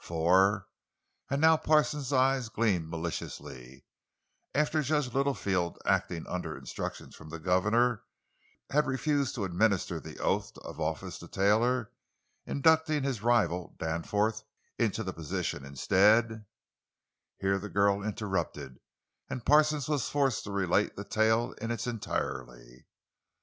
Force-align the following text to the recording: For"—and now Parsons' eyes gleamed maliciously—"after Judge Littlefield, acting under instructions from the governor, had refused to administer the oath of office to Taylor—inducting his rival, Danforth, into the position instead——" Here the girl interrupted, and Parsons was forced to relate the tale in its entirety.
For"—and 0.03 1.39
now 1.39 1.57
Parsons' 1.57 2.11
eyes 2.11 2.49
gleamed 2.49 2.89
maliciously—"after 2.89 4.81
Judge 4.81 5.13
Littlefield, 5.13 5.77
acting 5.85 6.25
under 6.25 6.57
instructions 6.57 7.15
from 7.15 7.29
the 7.29 7.37
governor, 7.37 8.01
had 8.71 8.87
refused 8.87 9.35
to 9.35 9.43
administer 9.45 9.99
the 9.99 10.17
oath 10.17 10.57
of 10.57 10.79
office 10.79 11.19
to 11.19 11.27
Taylor—inducting 11.27 13.03
his 13.03 13.21
rival, 13.21 13.75
Danforth, 13.77 14.43
into 14.79 15.03
the 15.03 15.13
position 15.13 15.63
instead——" 15.63 16.45
Here 17.37 17.59
the 17.59 17.69
girl 17.69 18.01
interrupted, 18.01 18.79
and 19.29 19.45
Parsons 19.45 19.87
was 19.87 20.09
forced 20.09 20.45
to 20.45 20.51
relate 20.51 20.95
the 20.95 21.03
tale 21.03 21.51
in 21.61 21.69
its 21.69 21.85
entirety. 21.85 22.87